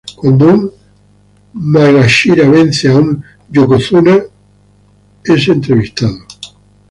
Cuando 0.15 0.47
un 0.49 0.71
"maegashira" 1.53 2.49
vence 2.49 2.87
a 2.89 2.97
un 2.97 3.23
"yokozuna" 3.51 4.19
es 5.23 5.47
entrevistado. 5.47 6.17